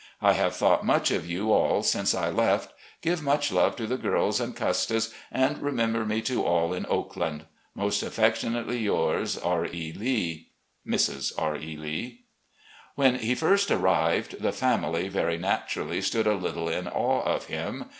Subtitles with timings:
[0.19, 2.73] I have thought much of you all since I left.
[3.03, 7.45] Give much love to the girls and Custis and remember me to all at 'Oakland.'"
[7.75, 9.67] Most affectionately yours, R.
[9.67, 9.93] E.
[9.95, 10.49] Lee.
[10.87, 11.33] "Mrs.
[11.37, 11.55] R.
[11.55, 11.77] E.
[11.77, 12.23] Lee.''
[12.95, 17.85] When he first arrived, the family, very naturally, stood a little in awe of him.